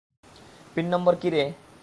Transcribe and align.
Pin 0.73 0.85
number 0.93 1.15
কি 1.21 1.29
রে? 1.33 1.43